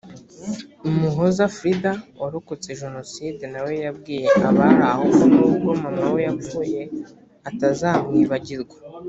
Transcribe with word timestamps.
umuhoza 0.89 1.43
frida 1.55 1.91
warokotse 2.21 2.69
jenoside 2.81 3.43
na 3.53 3.59
we 3.65 3.73
yabwiye 3.85 4.27
abari 4.47 4.81
aho 4.91 5.03
ko 5.17 5.23
n’ubwo 5.33 5.69
mama 5.83 6.03
we 6.13 6.19
yapfuye 6.27 6.81
atazamwibagirwa 7.49 8.75